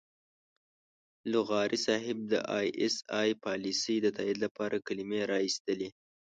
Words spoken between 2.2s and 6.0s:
د اى ايس اى پالیسۍ د تائید لپاره کلمې را اېستلې.